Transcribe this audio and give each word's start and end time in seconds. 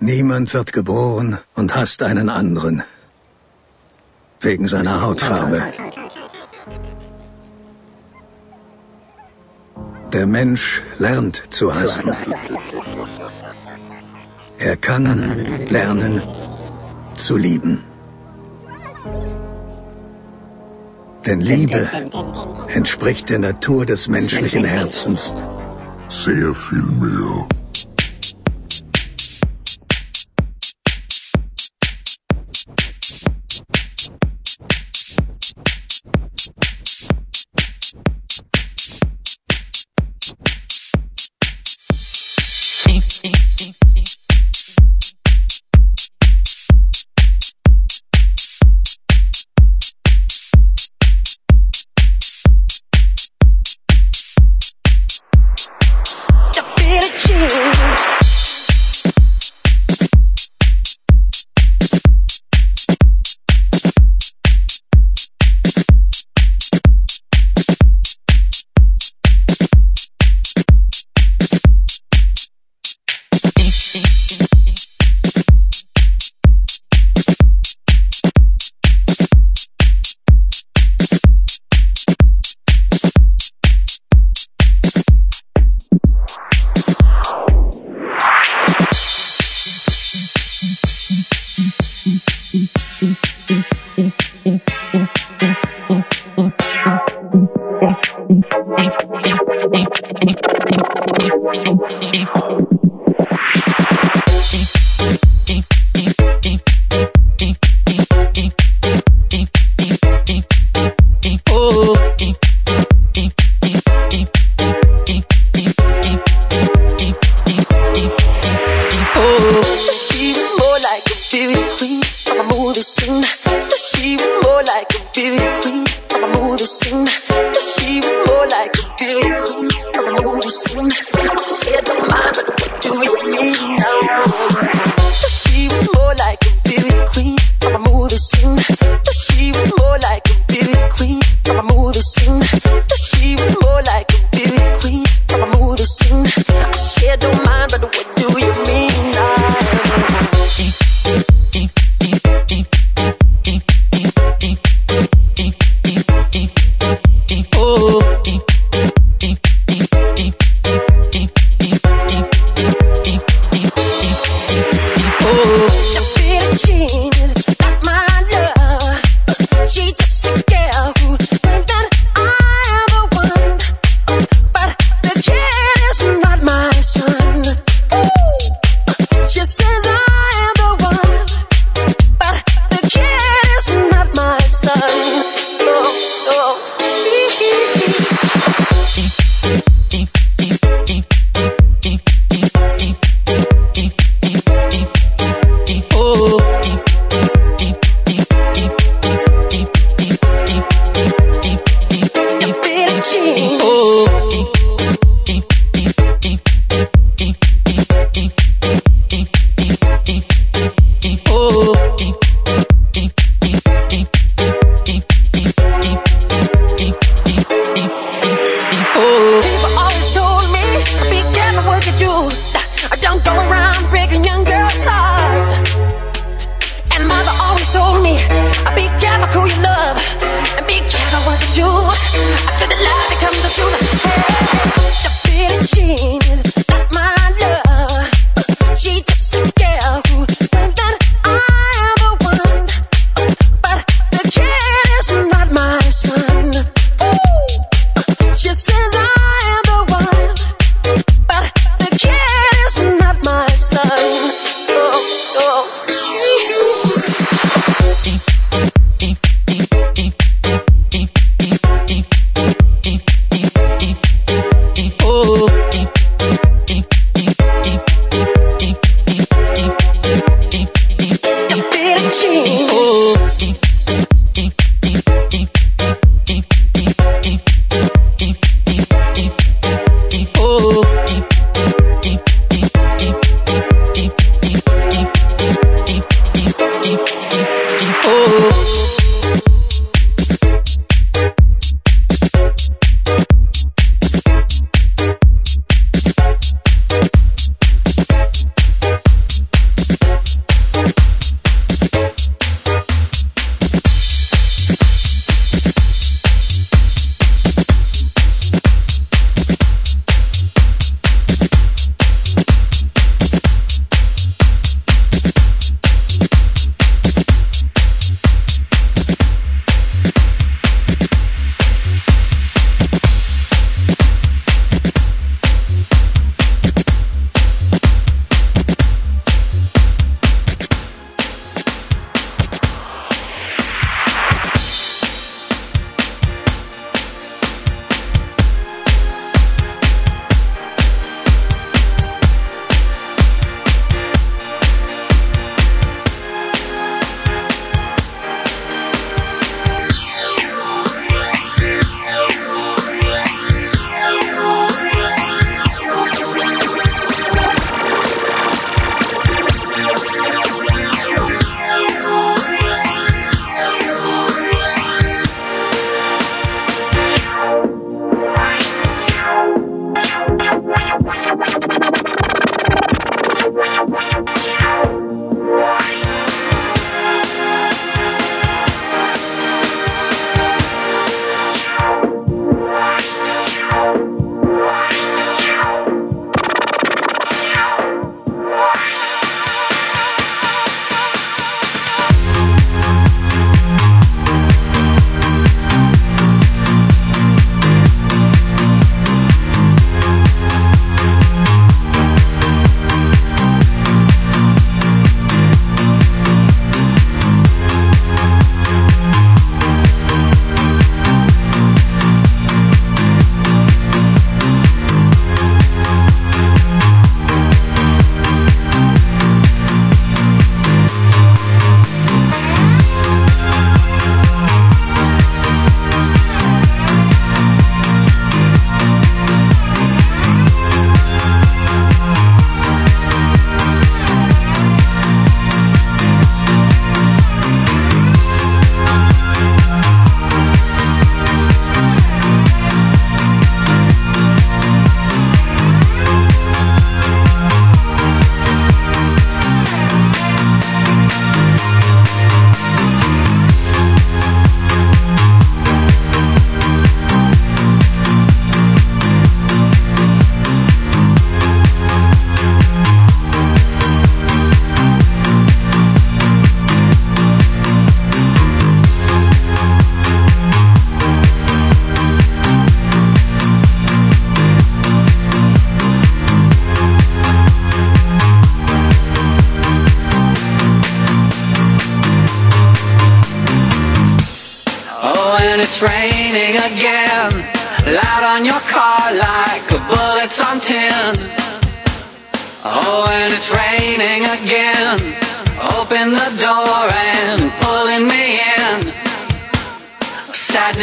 Niemand 0.00 0.54
wird 0.54 0.72
geboren 0.72 1.38
und 1.54 1.74
hasst 1.74 2.02
einen 2.02 2.30
anderen. 2.30 2.82
Wegen 4.40 4.66
seiner 4.66 5.02
Hautfarbe. 5.02 5.62
Der 10.14 10.26
Mensch 10.26 10.82
lernt 10.98 11.42
zu 11.50 11.72
hassen. 11.72 12.10
Er 14.58 14.76
kann 14.78 15.66
lernen 15.68 16.22
zu 17.16 17.36
lieben. 17.36 17.84
Denn 21.26 21.42
Liebe 21.42 21.88
entspricht 22.68 23.28
der 23.28 23.38
Natur 23.38 23.84
des 23.84 24.08
menschlichen 24.08 24.64
Herzens. 24.64 25.34
Sehr 26.08 26.54
viel 26.54 26.90
mehr. 26.98 27.59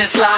Sadness 0.07 0.21
like 0.21 0.36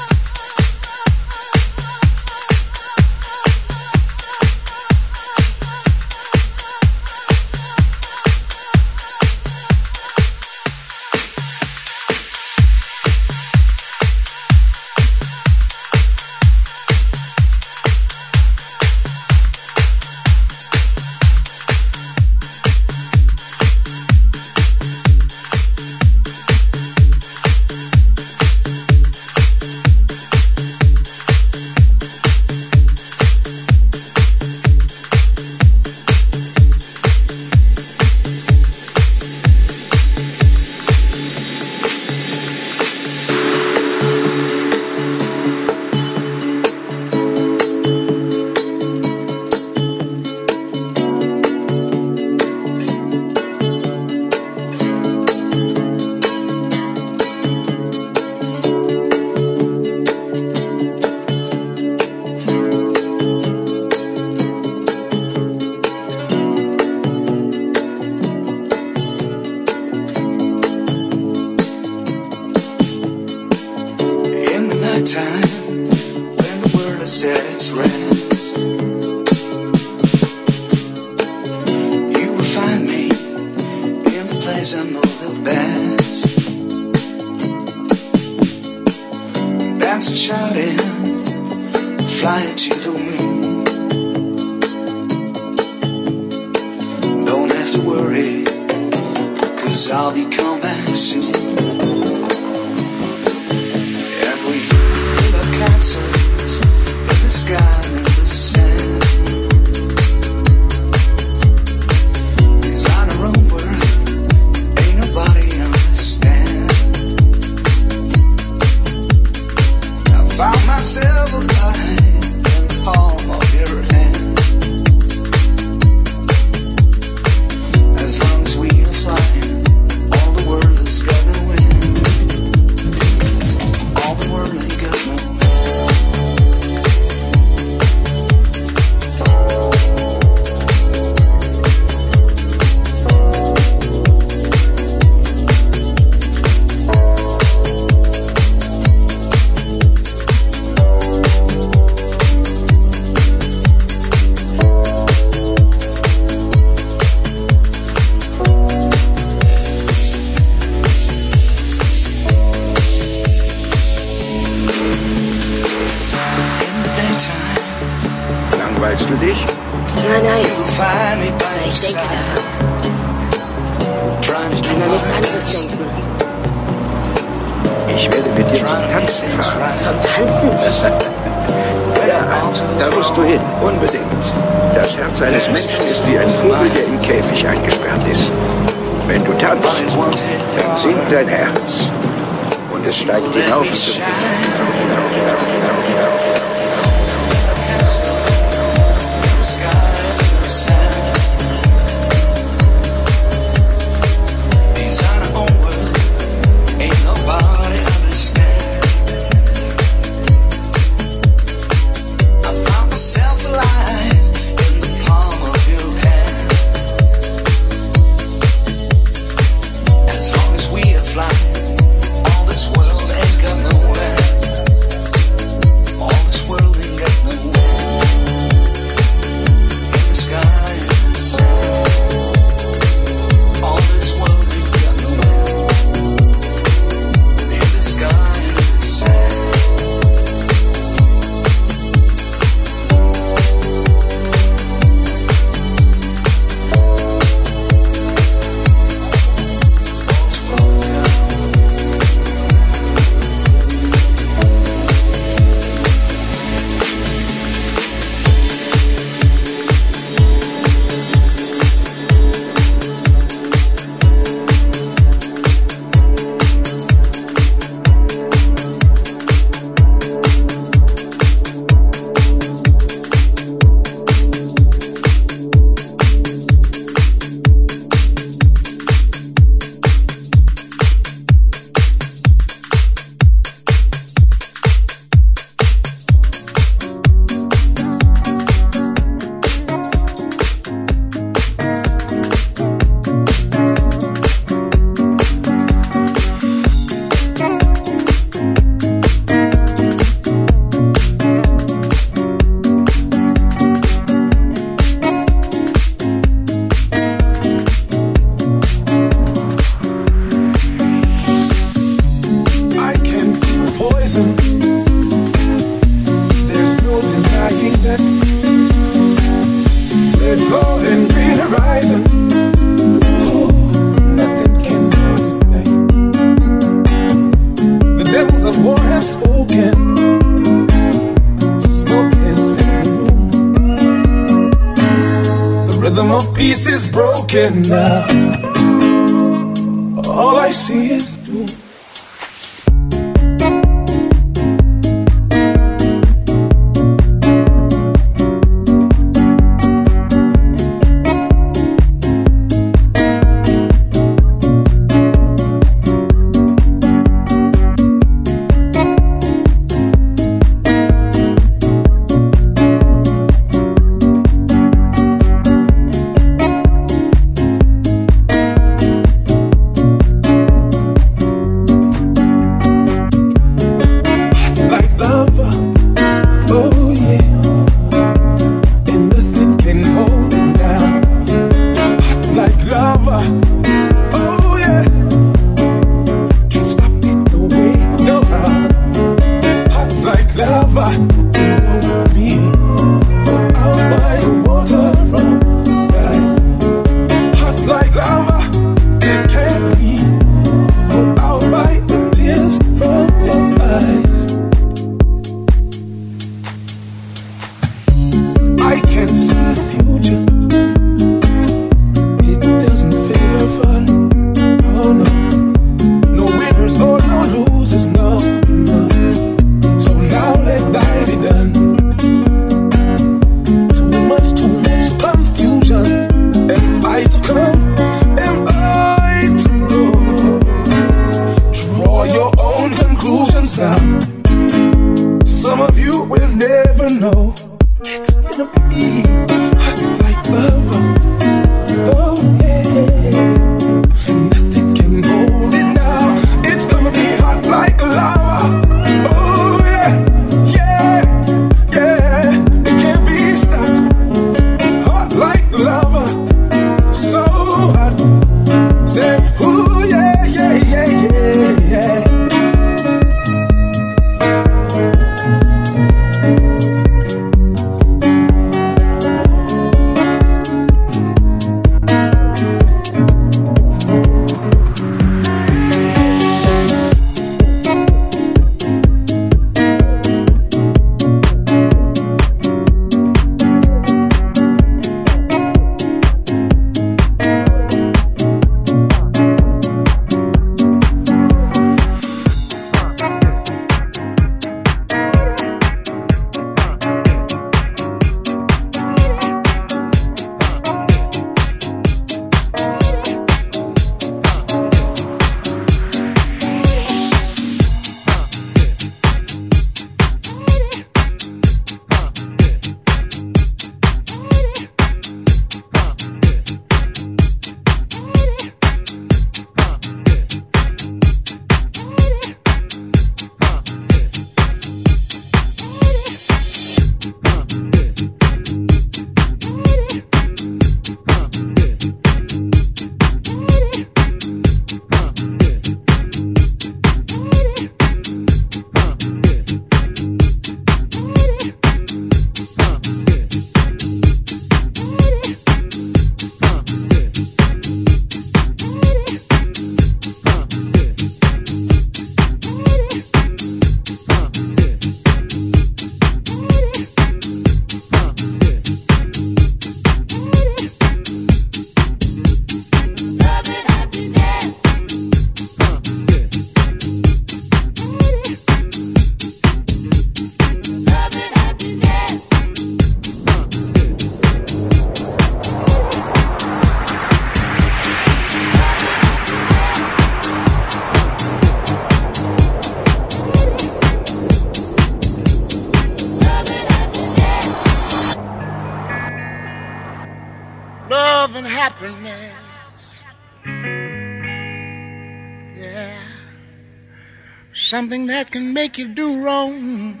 something 597.84 598.06
that 598.06 598.30
can 598.30 598.54
make 598.54 598.78
you 598.78 598.88
do 598.88 599.22
wrong, 599.22 600.00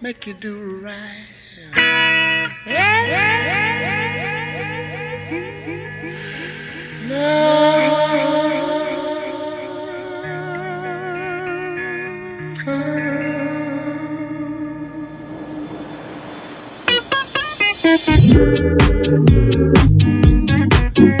make 0.00 0.24
you 0.24 0.34
do 0.34 0.78
right. 0.78 1.02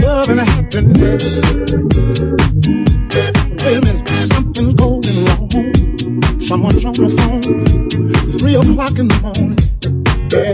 Love 0.00 0.28
and 0.28 0.40
happiness. 0.40 1.24
Wait 3.64 3.76
a 3.76 3.80
minute. 3.80 4.03
Someone's 6.44 6.84
on 6.84 6.92
the 6.92 7.08
phone, 7.08 8.38
three 8.38 8.54
o'clock 8.54 8.98
in 8.98 9.08
the 9.08 9.18
morning. 9.24 9.56
Yeah, 10.30 10.52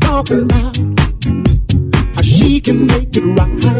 talking 0.00 0.44
about 0.44 0.74
how 2.16 2.22
she 2.22 2.58
can 2.58 2.86
make 2.86 3.14
it 3.14 3.24
right. 3.36 3.77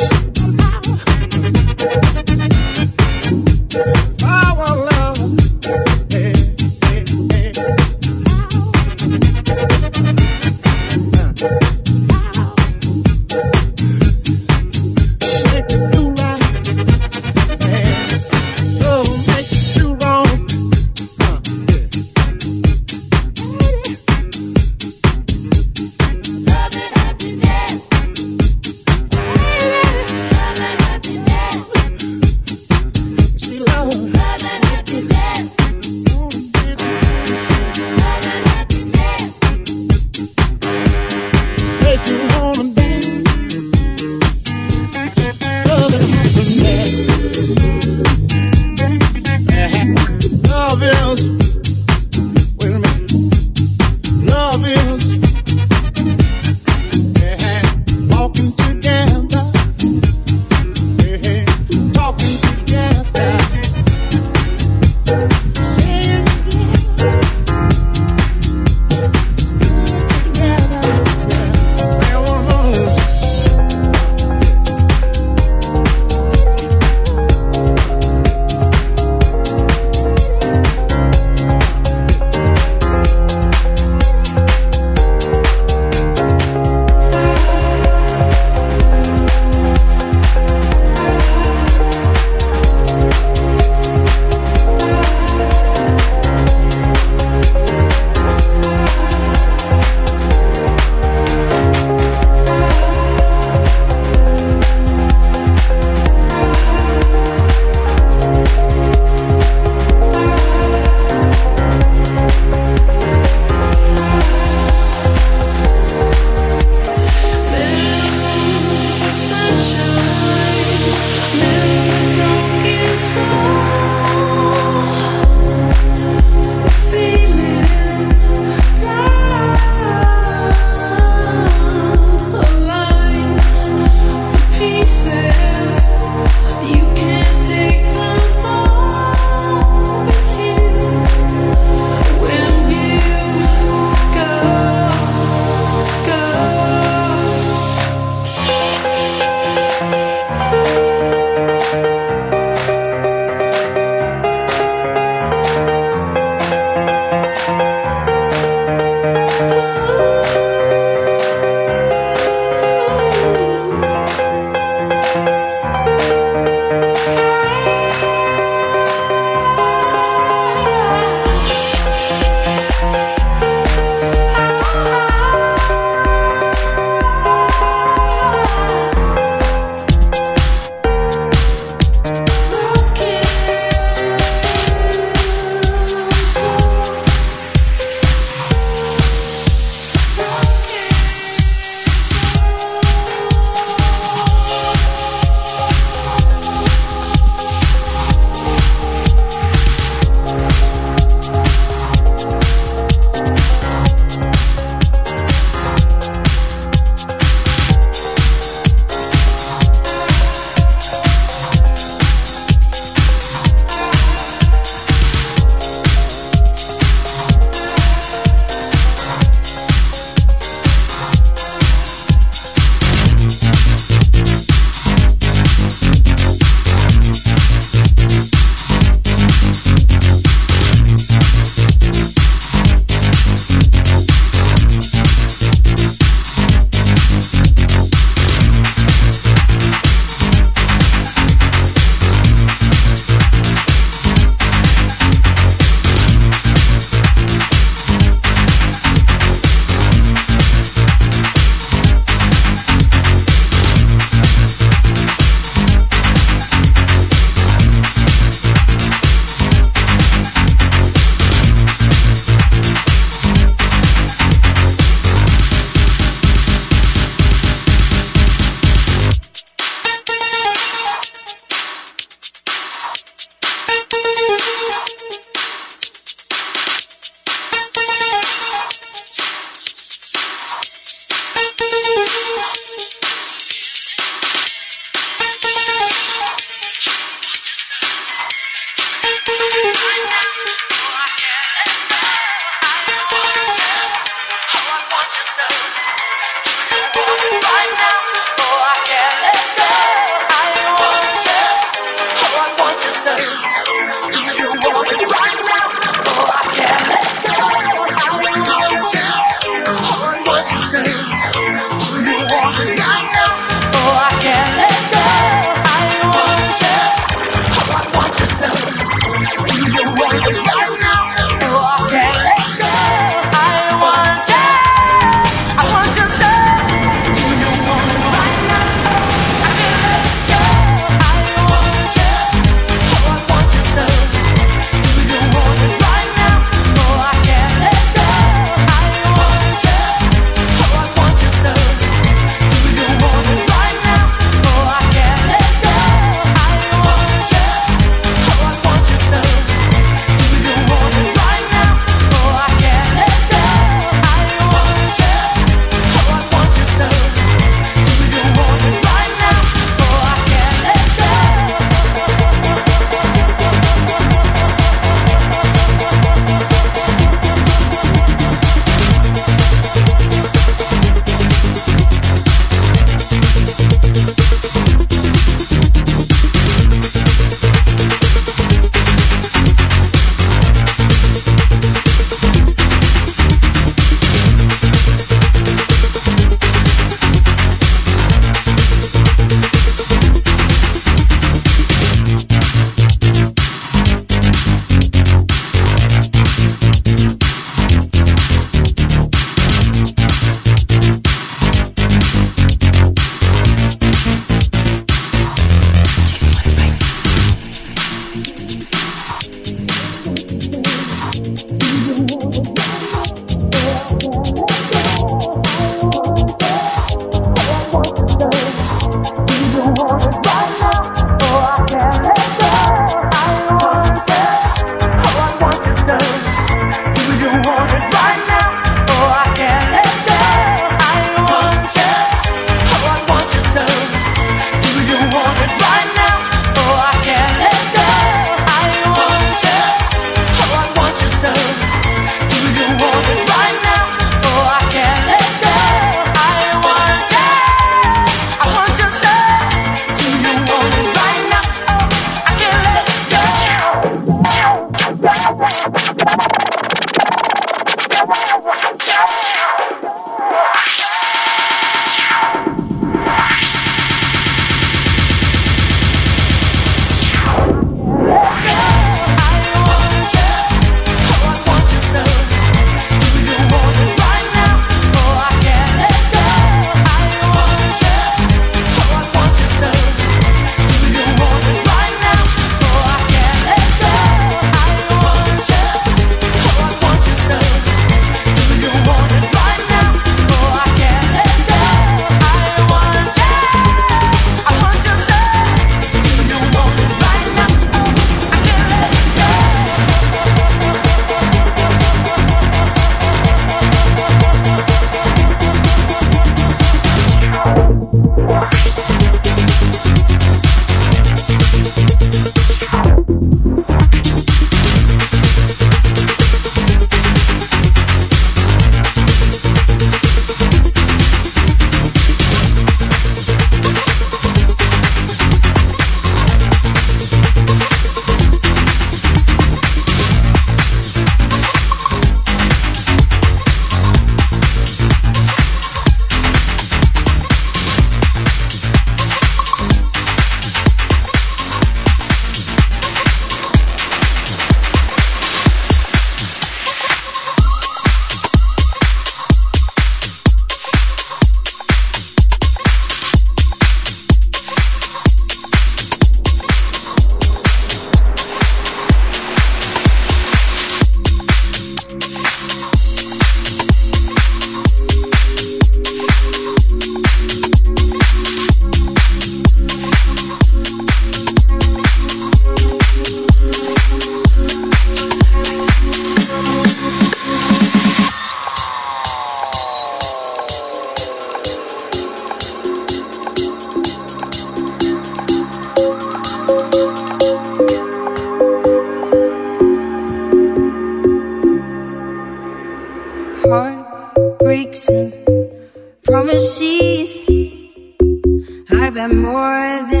More 599.07 599.81
than 599.89 600.00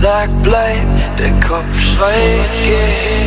sagt 0.00 0.42
bleib, 0.42 0.86
der 1.18 1.30
Kopf 1.46 1.78
schreit 1.78 2.48
geh. 2.64 3.20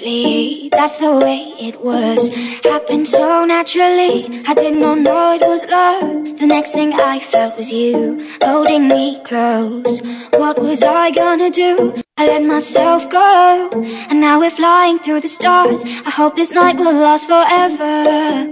Effortlessly. 0.00 0.68
That's 0.70 0.96
the 0.98 1.12
way 1.16 1.54
it 1.58 1.82
was. 1.82 2.28
Happened 2.64 3.08
so 3.08 3.44
naturally. 3.44 4.42
I 4.46 4.54
did 4.54 4.76
not 4.76 4.98
know 4.98 5.32
it 5.32 5.42
was 5.46 5.64
love. 5.66 6.38
The 6.38 6.46
next 6.46 6.72
thing 6.72 6.92
I 6.92 7.18
felt 7.18 7.56
was 7.56 7.72
you 7.72 8.26
holding 8.42 8.88
me 8.88 9.20
close. 9.24 10.00
What 10.32 10.60
was 10.60 10.82
I 10.82 11.10
gonna 11.10 11.50
do? 11.50 11.94
I 12.16 12.26
let 12.26 12.42
myself 12.44 13.08
go. 13.10 13.70
And 14.10 14.20
now 14.20 14.38
we're 14.40 14.50
flying 14.50 14.98
through 14.98 15.20
the 15.20 15.28
stars. 15.28 15.82
I 15.84 16.10
hope 16.10 16.36
this 16.36 16.50
night 16.50 16.76
will 16.76 16.92
last 16.92 17.26
forever. 17.26 18.50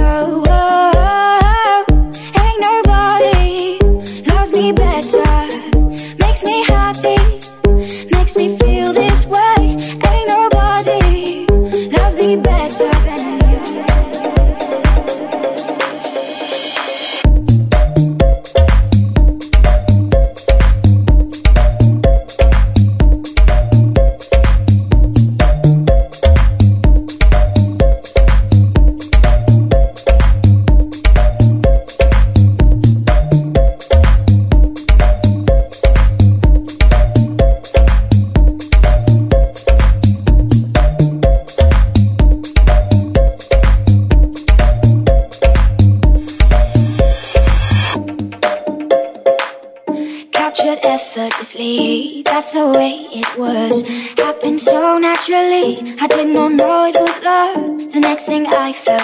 Oh, 0.00 0.44
oh, 0.46 0.92
oh, 0.94 1.84
oh. 1.88 2.02
ain't 2.42 2.60
nobody 2.70 3.78
loves 4.30 4.52
me 4.52 4.72
better. 4.72 6.16
Makes 6.18 6.44
me 6.44 6.64
happy 6.64 7.47
nobody 10.88 11.46
loves 11.90 12.16
me 12.16 12.36
better. 12.36 13.17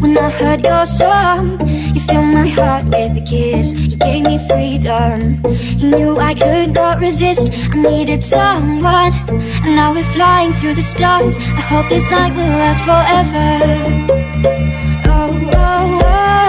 When 0.00 0.16
I 0.16 0.30
heard 0.30 0.64
your 0.64 0.86
song. 0.86 1.58
You 1.94 2.00
filled 2.00 2.32
my 2.32 2.48
heart 2.48 2.84
with 2.84 3.16
a 3.16 3.24
kiss, 3.26 3.72
you 3.74 3.96
gave 3.96 4.24
me 4.24 4.38
freedom. 4.48 5.40
You 5.78 5.90
knew 5.90 6.18
I 6.18 6.34
could 6.34 6.74
not 6.74 7.00
resist, 7.00 7.50
I 7.72 7.76
needed 7.76 8.22
someone. 8.22 9.12
And 9.64 9.76
now 9.76 9.94
we're 9.94 10.12
flying 10.12 10.52
through 10.54 10.74
the 10.74 10.82
stars. 10.82 11.38
I 11.38 11.62
hope 11.72 11.88
this 11.88 12.08
night 12.10 12.32
will 12.34 12.52
last 12.62 12.80
forever. 12.88 13.48
Oh, 15.06 15.50
oh, 15.54 16.00
oh. 16.04 16.47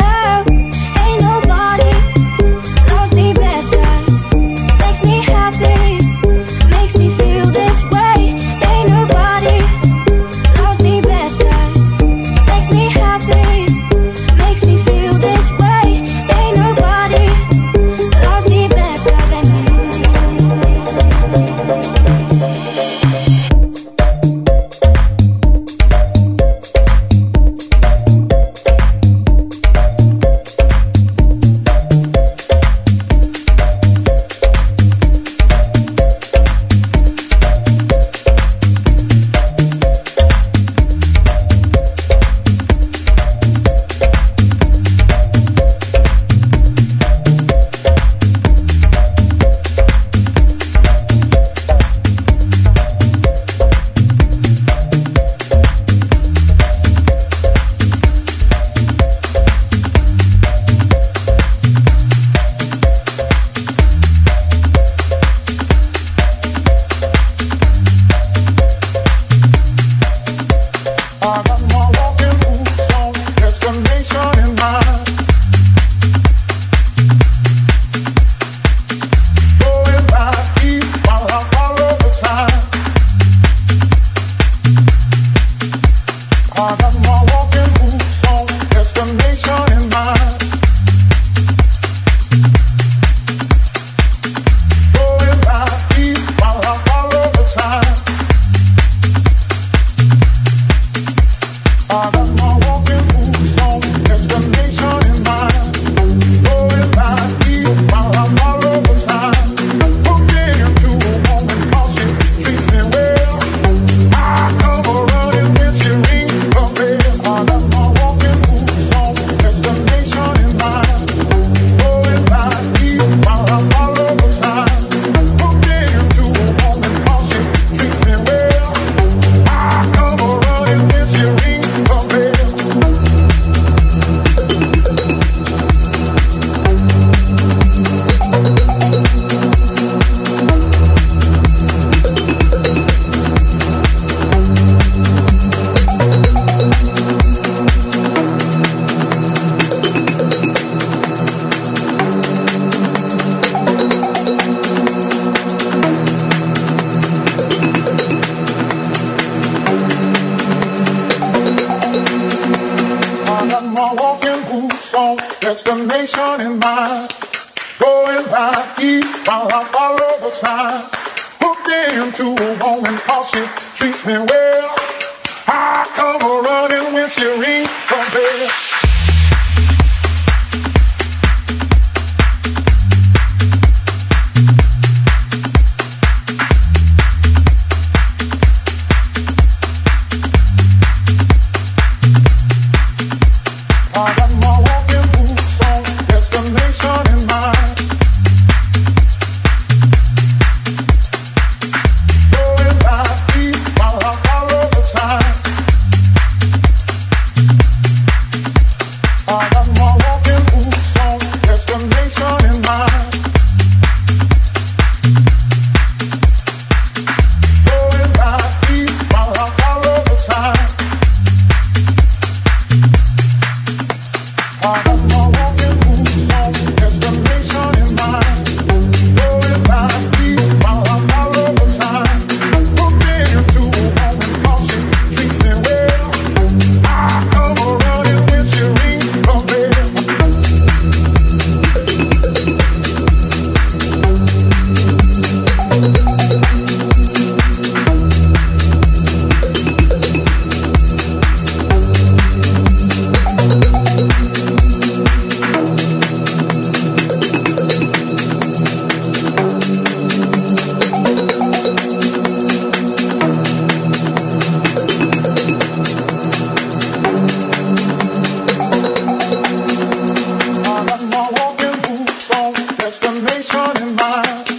destination 272.79 273.77
in 273.83 273.95
mind. 273.95 274.49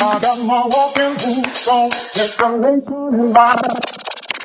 I 0.00 0.18
got 0.20 0.38
my 0.46 0.60
walking 0.72 1.14
boots 1.20 1.68
on, 1.68 1.90
destination 1.90 3.20
in 3.20 3.32
mind. 3.32 3.60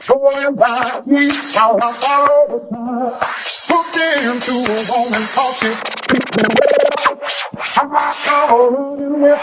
Going 0.07 0.55
by 0.55 1.01
feet, 1.07 1.33
I 1.55 1.79
follow 2.01 2.41
the 2.51 2.59
time. 2.69 3.13
Hooked 3.67 3.97
into 4.27 4.53
a 4.53 4.79
woman, 4.91 5.25
talk 5.33 5.53
to. 5.61 5.69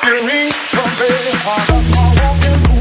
I. 0.02 0.54
I 1.44 1.66
got 1.68 1.84
my 1.90 2.06
walking 2.22 2.71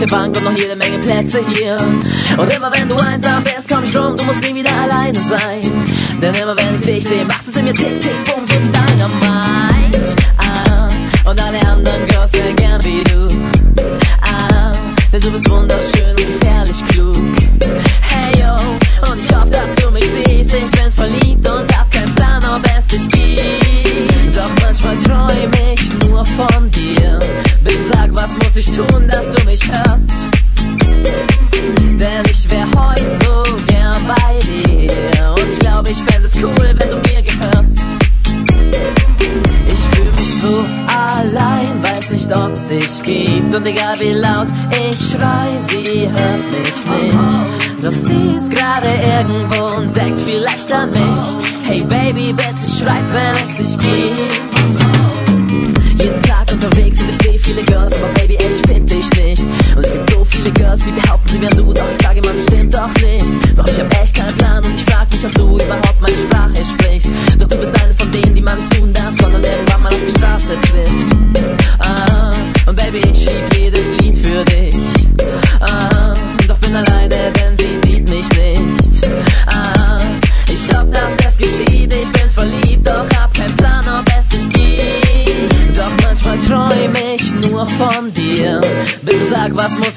der 0.00 0.06
Bank 0.06 0.36
und 0.36 0.44
noch 0.44 0.56
jede 0.56 0.76
Menge 0.76 0.98
Plätze 0.98 1.40
hier. 1.48 1.76
Und 2.36 2.52
immer 2.52 2.72
wenn 2.72 2.88
du 2.88 2.96
einsam 2.96 3.42
bist, 3.42 3.68
komm 3.68 3.84
ich 3.84 3.96
rum, 3.96 4.16
du 4.16 4.24
musst 4.24 4.42
nie 4.42 4.54
wieder 4.54 4.72
alleine 4.72 5.18
sein. 5.20 5.60
Denn 6.22 6.34
immer 6.34 6.57
Schrei, 45.10 45.58
sie 45.68 46.06
hört 46.06 46.50
mich 46.52 46.84
nicht. 46.84 47.82
Doch 47.82 47.92
sie 47.92 48.36
ist 48.36 48.50
gerade 48.50 48.88
irgendwo 48.88 49.78
und 49.78 49.96
denkt 49.96 50.20
vielleicht 50.20 50.70
an 50.70 50.90
mich. 50.90 51.36
Hey 51.62 51.80
Baby, 51.80 52.34
bitte 52.34 52.68
schreib, 52.68 53.12
wenn 53.12 53.42
es 53.42 53.56
dich 53.56 53.78
gibt. 53.78 54.17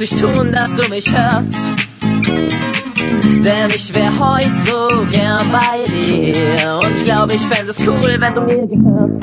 muss 0.01 0.13
ich 0.13 0.19
tun, 0.19 0.51
dass 0.51 0.75
du 0.75 0.89
mich 0.89 1.13
hörst? 1.15 1.57
Denn 3.43 3.69
ich 3.69 3.93
wär 3.93 4.11
heute 4.17 4.51
so 4.65 5.05
gern 5.11 5.45
bei 5.51 5.83
dir. 5.85 6.79
Und 6.83 6.95
ich 6.95 7.03
glaube, 7.03 7.35
ich 7.35 7.41
fände 7.41 7.69
es 7.69 7.79
cool, 7.81 8.17
wenn 8.19 8.33
du 8.33 8.41
mir 8.41 8.67
gehörst. 8.67 9.21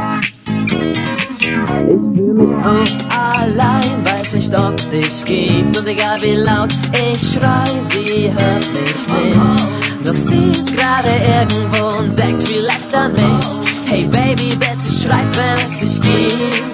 Ich 1.35 2.17
fühle 2.17 2.35
mich 2.35 2.63
so 2.63 2.97
allein, 3.09 4.05
weiß 4.05 4.35
nicht, 4.35 4.57
ob's 4.57 4.89
dich 4.91 5.25
gibt. 5.25 5.77
Und 5.77 5.89
egal 5.89 6.23
wie 6.23 6.35
laut 6.35 6.73
ich 6.93 7.33
schrei, 7.33 7.65
sie 7.91 8.33
hört 8.33 8.67
mich 8.73 9.03
nicht. 9.15 10.07
Doch 10.07 10.15
sie 10.15 10.51
ist 10.53 10.77
gerade 10.77 11.09
irgendwo 11.09 12.03
und 12.03 12.17
denkt 12.17 12.43
vielleicht 12.43 12.95
an 12.95 13.13
mich. 13.15 13.47
Hey 13.87 14.05
Baby, 14.05 14.51
bitte 14.51 14.93
schreib, 14.93 15.27
wenn 15.37 15.67
es 15.67 15.81
dich 15.81 16.01
gibt. 16.01 16.68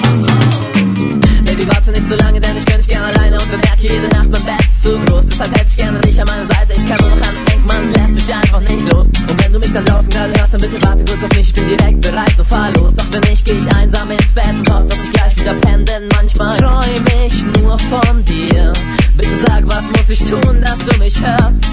Jede 3.85 4.09
Nacht, 4.09 4.31
mein 4.31 4.45
Bett 4.45 4.67
ist 4.67 4.83
zu 4.83 4.99
groß. 5.01 5.27
Deshalb 5.27 5.51
hätte 5.59 5.67
ich 5.69 5.77
gerne 5.77 6.01
dich 6.01 6.21
an 6.21 6.27
meiner 6.27 6.47
Seite. 6.47 6.73
Ich 6.73 6.89
kann 6.89 6.99
nur 7.01 7.11
noch 7.11 7.29
an 7.29 7.35
dich 7.35 7.45
denken, 7.45 7.67
man, 7.67 7.85
es 7.85 7.97
lässt 7.97 8.15
mich 8.15 8.35
einfach 8.35 8.61
nicht 8.61 8.93
los. 8.93 9.07
Und 9.07 9.43
wenn 9.43 9.53
du 9.53 9.59
mich 9.59 9.73
dann 9.73 9.85
draußen 9.85 10.11
gerade 10.11 10.33
hörst, 10.39 10.55
dann 10.55 10.61
bitte 10.61 10.83
warte 10.83 11.05
kurz 11.05 11.23
auf 11.23 11.31
mich. 11.37 11.49
Ich 11.49 11.53
bin 11.53 11.69
direkt 11.69 12.01
bereit 12.01 12.35
und 12.39 12.47
fahr 12.47 12.71
los. 12.73 12.95
Doch 12.95 13.05
wenn 13.11 13.21
nicht, 13.31 13.45
geh 13.45 13.53
ich 13.53 13.77
einsam 13.77 14.11
ins 14.11 14.33
Bett 14.33 14.55
und 14.59 14.71
hoffe, 14.73 14.89
dass 14.89 15.05
ich 15.05 15.13
gleich 15.13 15.37
wieder 15.37 15.55
penne, 15.55 15.85
denn 15.85 16.09
manchmal 16.15 16.57
träum 16.57 17.05
ich 17.27 17.45
nur 17.61 17.79
von 17.79 18.25
dir. 18.25 18.73
Bitte 19.17 19.37
sag, 19.47 19.67
was 19.67 19.85
muss 19.97 20.09
ich 20.09 20.25
tun, 20.25 20.63
dass 20.63 20.79
du 20.85 20.99
mich 20.99 21.21
hörst? 21.21 21.67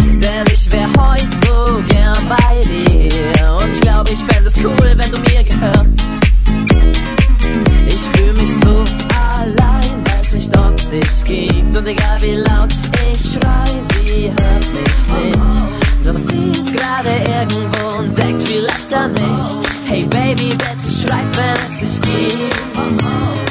Denn 0.00 0.44
ich 0.52 0.70
wär 0.70 0.88
heut 0.98 1.28
so 1.44 1.82
gern 1.88 2.18
bei 2.28 2.60
dir. 2.62 3.56
Und 3.58 3.72
ich 3.72 3.80
glaube, 3.80 4.10
ich 4.10 4.18
fände 4.18 4.48
es 4.48 4.58
cool, 4.58 4.94
wenn 4.96 5.10
du 5.10 5.18
mir 5.30 5.44
gehörst. 5.44 6.02
Ich 7.86 8.00
fühl 8.12 8.32
mich 8.34 8.50
so 8.62 8.81
dich 10.92 11.24
gibt. 11.24 11.76
Und 11.76 11.86
egal 11.86 12.20
wie 12.20 12.36
laut 12.36 12.72
ich 13.12 13.32
schrei, 13.32 13.64
sie 13.94 14.28
hört 14.28 14.66
mich 14.74 15.24
nicht. 15.24 15.38
Doch 16.04 16.18
sie 16.18 16.50
ist 16.50 16.76
gerade 16.76 17.10
irgendwo 17.26 17.98
und 17.98 18.16
denkt 18.16 18.42
vielleicht 18.42 18.92
an 18.92 19.12
mich. 19.12 19.58
Hey 19.84 20.04
Baby, 20.04 20.50
bitte 20.50 20.90
schreib, 20.90 21.36
wenn 21.36 21.56
es 21.66 21.78
dich 21.78 22.00
gibt. 22.02 23.41